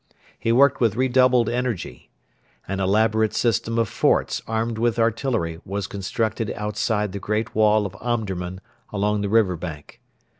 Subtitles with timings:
[0.39, 2.09] He worked with redoubled energy.
[2.67, 7.95] An elaborate system of forts armed with artillery was constructed outside the great wall of
[8.01, 8.61] Omdurman
[8.91, 10.01] along the river bank.